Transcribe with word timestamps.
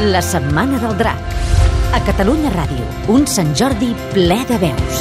La 0.00 0.22
Setmana 0.22 0.78
del 0.78 0.96
Drac. 0.96 1.22
A 1.90 1.98
Catalunya 2.06 2.52
Ràdio, 2.54 2.84
un 3.10 3.24
Sant 3.26 3.48
Jordi 3.58 3.88
ple 4.12 4.36
de 4.46 4.58
veus. 4.62 5.00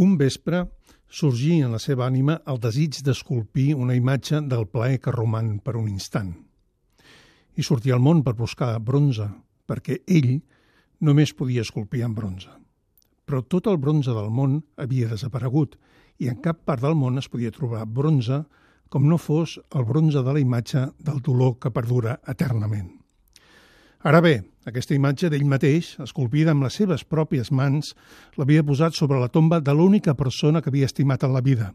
Un 0.00 0.16
vespre 0.16 0.62
sorgí 1.12 1.60
en 1.60 1.76
la 1.76 1.82
seva 1.82 2.08
ànima 2.08 2.38
el 2.48 2.64
desig 2.64 3.04
d'esculpir 3.04 3.74
una 3.76 4.00
imatge 4.00 4.40
del 4.40 4.64
plaer 4.64 5.02
que 5.04 5.12
roman 5.12 5.58
per 5.60 5.76
un 5.76 5.92
instant. 5.92 6.32
I 7.52 7.60
sortia 7.60 8.00
al 8.00 8.00
món 8.00 8.24
per 8.24 8.32
buscar 8.32 8.78
bronze, 8.80 9.28
perquè 9.68 10.00
ell 10.08 10.38
només 11.04 11.36
podia 11.36 11.68
esculpir 11.68 12.08
en 12.08 12.16
bronze. 12.16 12.63
Però 13.24 13.40
tot 13.42 13.68
el 13.70 13.78
bronze 13.80 14.12
del 14.12 14.30
món 14.30 14.60
havia 14.76 15.08
desaparegut 15.08 15.78
i 16.20 16.28
en 16.30 16.40
cap 16.44 16.60
part 16.68 16.84
del 16.84 16.96
món 16.98 17.18
es 17.18 17.28
podia 17.28 17.52
trobar 17.54 17.86
bronze 17.86 18.44
com 18.92 19.08
no 19.08 19.18
fos 19.18 19.56
el 19.74 19.86
bronze 19.88 20.22
de 20.22 20.34
la 20.34 20.42
imatge 20.42 20.84
del 21.02 21.22
dolor 21.24 21.56
que 21.58 21.72
perdura 21.74 22.20
eternament. 22.30 22.92
Ara 24.04 24.20
bé, 24.20 24.34
aquesta 24.68 24.94
imatge 24.94 25.30
d'ell 25.32 25.46
mateix, 25.48 25.94
esculpida 26.04 26.52
amb 26.52 26.66
les 26.66 26.76
seves 26.76 27.06
pròpies 27.08 27.50
mans, 27.50 27.94
l'havia 28.36 28.62
posat 28.62 28.94
sobre 28.94 29.18
la 29.18 29.30
tomba 29.32 29.62
de 29.64 29.72
l'única 29.72 30.14
persona 30.14 30.60
que 30.60 30.68
havia 30.70 30.90
estimat 30.90 31.24
en 31.24 31.32
la 31.32 31.40
vida. 31.40 31.72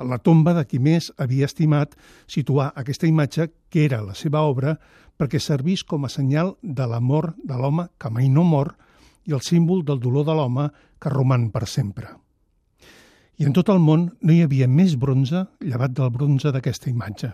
En 0.00 0.10
la 0.10 0.18
tomba 0.18 0.52
de 0.56 0.64
qui 0.66 0.80
més 0.82 1.12
havia 1.16 1.46
estimat 1.46 1.94
situar 2.26 2.72
aquesta 2.74 3.06
imatge, 3.06 3.50
que 3.70 3.84
era 3.84 4.02
la 4.02 4.16
seva 4.18 4.42
obra, 4.42 4.74
perquè 5.16 5.38
servís 5.38 5.84
com 5.84 6.04
a 6.04 6.10
senyal 6.10 6.56
de 6.62 6.86
l'amor 6.90 7.34
de 7.44 7.56
l'home 7.56 7.86
que 8.00 8.10
mai 8.10 8.28
no 8.28 8.42
mor 8.44 8.74
i 9.26 9.36
el 9.36 9.44
símbol 9.44 9.84
del 9.84 10.00
dolor 10.00 10.26
de 10.28 10.34
l'home 10.36 10.70
que 11.00 11.12
roman 11.12 11.50
per 11.50 11.66
sempre. 11.66 12.08
I 13.40 13.46
en 13.48 13.54
tot 13.56 13.68
el 13.72 13.80
món 13.80 14.10
no 14.20 14.32
hi 14.32 14.42
havia 14.44 14.68
més 14.68 14.96
bronze 15.00 15.46
llevat 15.60 15.96
del 15.96 16.10
bronze 16.12 16.52
d'aquesta 16.52 16.90
imatge 16.92 17.32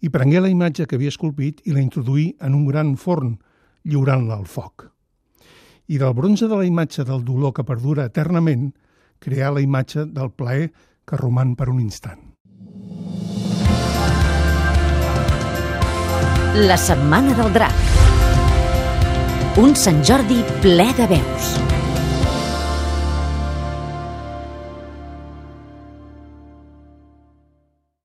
i 0.00 0.10
prengué 0.14 0.40
la 0.40 0.50
imatge 0.50 0.86
que 0.86 0.96
havia 0.98 1.12
esculpit 1.12 1.62
i 1.66 1.74
la 1.74 1.82
introduí 1.82 2.30
en 2.40 2.54
un 2.54 2.66
gran 2.68 2.94
forn, 2.96 3.36
lliurant-la 3.84 4.38
al 4.38 4.46
foc. 4.46 4.88
I 5.88 5.98
del 5.98 6.14
bronze 6.14 6.48
de 6.48 6.56
la 6.56 6.66
imatge 6.68 7.04
del 7.08 7.24
dolor 7.24 7.54
que 7.56 7.64
perdura 7.64 8.06
eternament, 8.06 8.70
crear 9.18 9.54
la 9.54 9.64
imatge 9.64 10.06
del 10.06 10.30
plaer 10.30 10.70
que 11.08 11.16
roman 11.16 11.56
per 11.56 11.70
un 11.72 11.80
instant. 11.80 12.20
La 16.58 16.76
Setmana 16.76 17.34
del 17.38 17.52
Drac. 17.54 18.07
Un 19.58 19.74
Sant 19.74 20.04
Jordi 20.06 20.38
ple 20.62 20.86
de 20.94 21.08
veus. 21.10 21.77